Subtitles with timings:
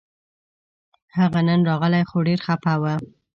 [1.17, 2.83] هغه نن راغی خو ډېر خپه و